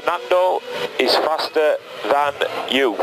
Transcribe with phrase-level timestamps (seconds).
[0.00, 0.60] Fernando
[1.00, 2.32] is faster than
[2.70, 2.94] you.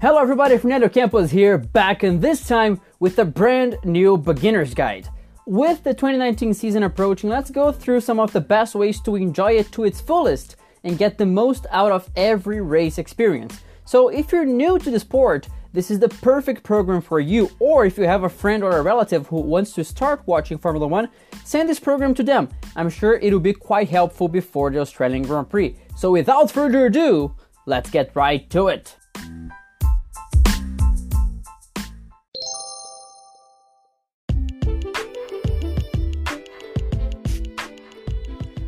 [0.00, 5.08] Hello everybody, Fernando Campos here, back and this time with a brand new beginner's guide.
[5.46, 9.52] With the 2019 season approaching, let's go through some of the best ways to enjoy
[9.52, 13.60] it to its fullest and get the most out of every race experience.
[13.84, 17.86] So if you're new to the sport, this is the perfect program for you, or
[17.86, 21.08] if you have a friend or a relative who wants to start watching Formula One,
[21.44, 22.50] send this program to them.
[22.76, 25.74] I'm sure it will be quite helpful before the Australian Grand Prix.
[25.96, 28.96] So without further ado, let's get right to it.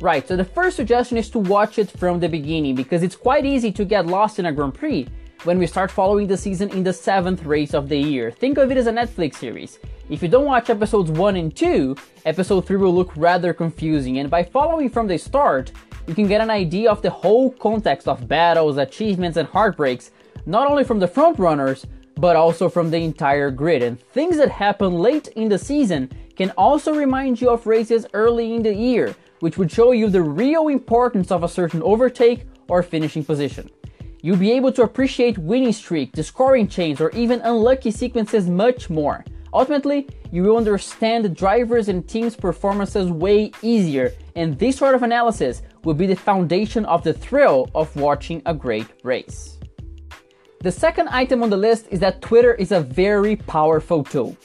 [0.00, 3.44] Right, so the first suggestion is to watch it from the beginning because it's quite
[3.44, 5.08] easy to get lost in a Grand Prix
[5.44, 8.30] when we start following the season in the seventh race of the year.
[8.30, 9.78] Think of it as a Netflix series.
[10.08, 14.30] If you don't watch episodes 1 and 2, episode 3 will look rather confusing, and
[14.30, 15.72] by following from the start,
[16.06, 20.12] you can get an idea of the whole context of battles, achievements, and heartbreaks,
[20.46, 23.82] not only from the front runners, but also from the entire grid.
[23.82, 28.54] And things that happen late in the season can also remind you of races early
[28.54, 32.82] in the year, which would show you the real importance of a certain overtake or
[32.82, 33.68] finishing position.
[34.22, 38.88] You'll be able to appreciate winning streak, the scoring chains, or even unlucky sequences much
[38.88, 39.24] more.
[39.52, 45.62] Ultimately, you will understand drivers and teams' performances way easier, and this sort of analysis
[45.84, 49.58] will be the foundation of the thrill of watching a great race.
[50.60, 54.36] The second item on the list is that Twitter is a very powerful tool.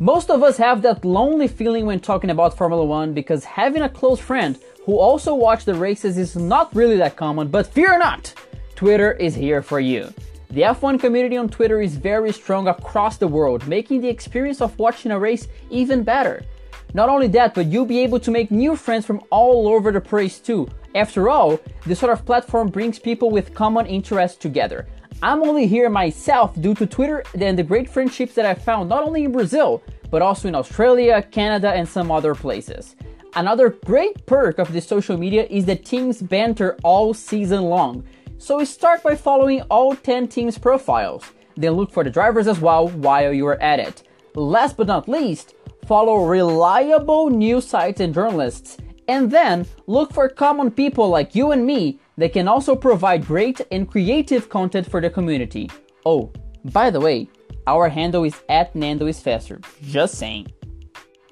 [0.00, 3.88] Most of us have that lonely feeling when talking about Formula One because having a
[3.88, 8.32] close friend who also watches the races is not really that common, but fear not!
[8.76, 10.12] Twitter is here for you.
[10.50, 14.78] The F1 community on Twitter is very strong across the world, making the experience of
[14.78, 16.44] watching a race even better.
[16.92, 20.00] Not only that, but you'll be able to make new friends from all over the
[20.02, 20.68] place too.
[20.94, 24.86] After all, this sort of platform brings people with common interests together.
[25.22, 29.04] I'm only here myself due to Twitter and the great friendships that I found not
[29.04, 32.94] only in Brazil, but also in Australia, Canada, and some other places.
[33.36, 38.04] Another great perk of this social media is the teams banter all season long.
[38.38, 41.24] So we start by following all 10 teams' profiles,
[41.56, 44.02] then look for the drivers as well while you are at it.
[44.34, 45.54] Last but not least,
[45.86, 48.76] follow reliable news sites and journalists,
[49.08, 53.60] and then look for common people like you and me they can also provide great
[53.70, 55.70] and creative content for the community.
[56.04, 56.32] Oh,
[56.64, 57.28] by the way,
[57.66, 59.60] our handle is at Nando is faster.
[59.82, 60.46] Just saying.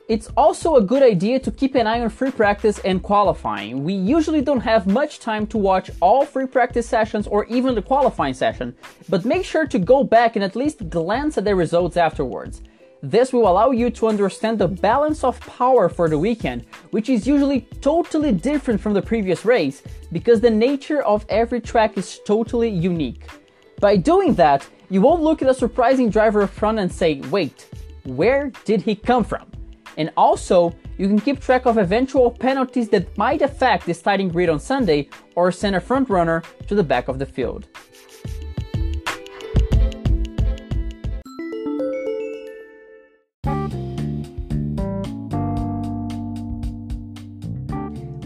[0.06, 3.84] It's also a good idea to keep an eye on free practice and qualifying.
[3.84, 7.80] We usually don't have much time to watch all free practice sessions or even the
[7.80, 8.76] qualifying session,
[9.08, 12.60] but make sure to go back and at least glance at the results afterwards.
[13.02, 17.26] This will allow you to understand the balance of power for the weekend, which is
[17.26, 19.82] usually totally different from the previous race
[20.12, 23.24] because the nature of every track is totally unique.
[23.80, 27.70] By doing that, you won't look at a surprising driver up front and say, wait,
[28.04, 29.53] where did he come from?
[29.96, 34.48] And also, you can keep track of eventual penalties that might affect the starting grid
[34.48, 37.68] on Sunday or send a front runner to the back of the field.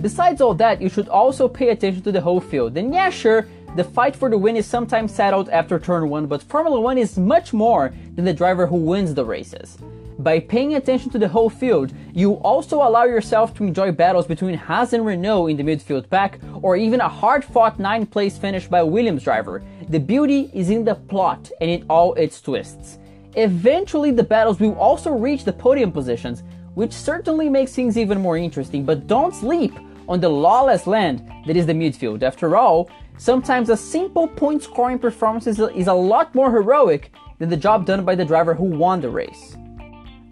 [0.01, 2.77] Besides all that, you should also pay attention to the whole field.
[2.77, 6.43] And yeah, sure, the fight for the win is sometimes settled after turn 1, but
[6.43, 9.79] Formula 1 is much more than the driver who wins the races.
[10.19, 14.57] By paying attention to the whole field, you also allow yourself to enjoy battles between
[14.57, 18.67] Haas and Renault in the midfield pack, or even a hard fought 9th place finish
[18.67, 19.63] by Williams driver.
[19.89, 22.99] The beauty is in the plot and in all its twists.
[23.37, 26.43] Eventually, the battles will also reach the podium positions,
[26.75, 29.73] which certainly makes things even more interesting, but don't sleep
[30.09, 32.23] on the lawless land that is the midfield.
[32.23, 37.57] After all, sometimes a simple point scoring performance is a, lot more heroic than the
[37.57, 39.57] job done by the driver who won the race.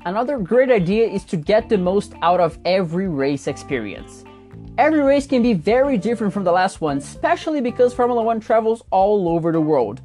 [0.05, 4.25] Another great idea is to get the most out of every race experience.
[4.79, 8.85] Every race can be very different from the last one, especially because Formula One travels
[8.91, 10.01] all over the world.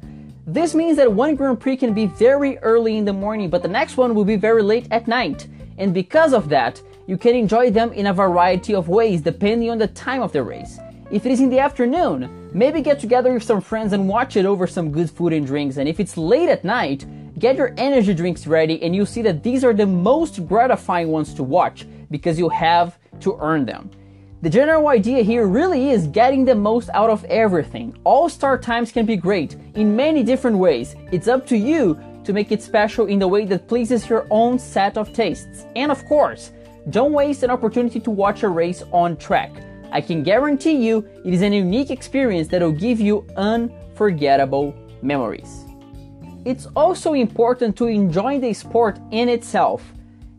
[0.46, 3.68] This means that one Grand Prix can be very early in the morning, but the
[3.68, 5.46] next one will be very late at night.
[5.78, 9.78] And because of that, you can enjoy them in a variety of ways depending on
[9.78, 10.78] the time of the race.
[11.12, 14.46] If it is in the afternoon, maybe get together with some friends and watch it
[14.46, 15.76] over some good food and drinks.
[15.76, 17.04] And if it's late at night,
[17.38, 21.34] get your energy drinks ready and you'll see that these are the most gratifying ones
[21.34, 23.90] to watch because you have to earn them.
[24.40, 27.94] The general idea here really is getting the most out of everything.
[28.04, 30.96] All start times can be great in many different ways.
[31.12, 34.58] It's up to you to make it special in the way that pleases your own
[34.58, 35.66] set of tastes.
[35.76, 36.52] And of course,
[36.88, 39.52] don't waste an opportunity to watch a race on track.
[39.92, 45.66] I can guarantee you it is a unique experience that will give you unforgettable memories.
[46.46, 49.82] It's also important to enjoy the sport in itself.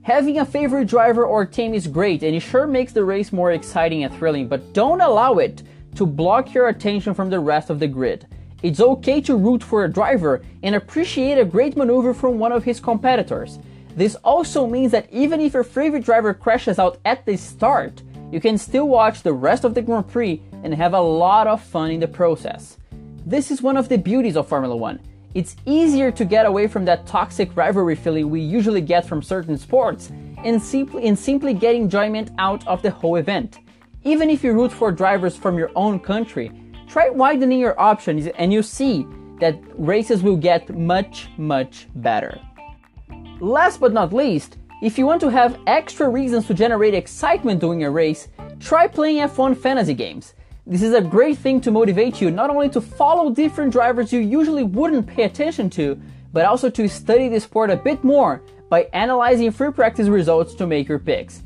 [0.01, 3.51] Having a favorite driver or team is great and it sure makes the race more
[3.51, 5.61] exciting and thrilling, but don't allow it
[5.95, 8.25] to block your attention from the rest of the grid.
[8.63, 12.63] It's okay to root for a driver and appreciate a great maneuver from one of
[12.63, 13.59] his competitors.
[13.95, 18.01] This also means that even if your favorite driver crashes out at the start,
[18.33, 21.61] you can still watch the rest of the Grand Prix and have a lot of
[21.61, 22.79] fun in the process.
[23.27, 24.99] This is one of the beauties of Formula One.
[25.35, 29.55] It's easier to get away from that toxic rivalry feeling we usually get from certain
[29.55, 30.11] sports
[30.43, 33.59] and simply, and simply get enjoyment out of the whole event.
[34.03, 36.51] Even if you root for drivers from your own country,
[36.87, 39.05] try widening your options and you'll see
[39.41, 42.41] that races will get much, much better.
[43.39, 47.85] Last but not least, if you want to have extra reasons to generate excitement during
[47.85, 48.27] a race,
[48.59, 50.33] try playing F1 fantasy games.
[50.67, 54.19] This is a great thing to motivate you not only to follow different drivers you
[54.19, 55.97] usually wouldn't pay attention to,
[56.33, 60.67] but also to study the sport a bit more by analyzing free practice results to
[60.67, 61.43] make your picks.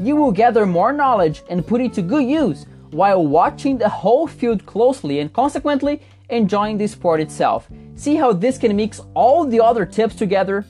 [0.00, 4.26] You will gather more knowledge and put it to good use while watching the whole
[4.26, 7.68] field closely and consequently enjoying the sport itself.
[7.94, 10.64] See how this can mix all the other tips together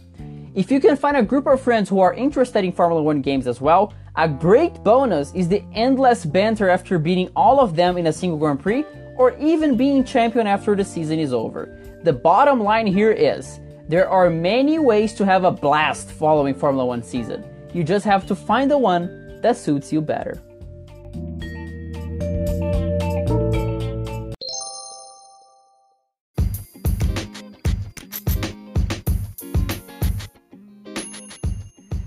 [0.55, 3.47] if you can find a group of friends who are interested in Formula One games
[3.47, 8.09] as well, a great bonus is the endless banter after beating all of them in
[8.09, 8.85] a single Grand Prix,
[9.17, 11.79] or even being champion after the season is over.
[12.03, 16.85] The bottom line here is there are many ways to have a blast following Formula
[16.85, 17.45] One season.
[17.73, 20.43] You just have to find the one that suits you better.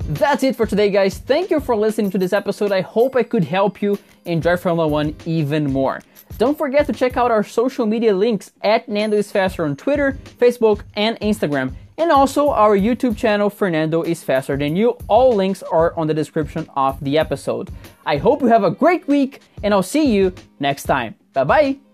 [0.09, 1.17] That's it for today, guys.
[1.17, 2.71] Thank you for listening to this episode.
[2.71, 6.01] I hope I could help you enjoy Formula One even more.
[6.38, 10.17] Don't forget to check out our social media links at Nando is Faster on Twitter,
[10.39, 14.97] Facebook, and Instagram, and also our YouTube channel, Fernando is Faster Than You.
[15.07, 17.69] All links are on the description of the episode.
[18.06, 21.15] I hope you have a great week, and I'll see you next time.
[21.33, 21.93] Bye bye.